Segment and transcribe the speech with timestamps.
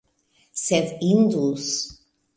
[0.61, 1.69] Sed indus!